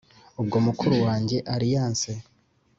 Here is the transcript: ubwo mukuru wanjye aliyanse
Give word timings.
ubwo 0.41 0.57
mukuru 0.65 0.95
wanjye 1.05 1.37
aliyanse 1.53 2.11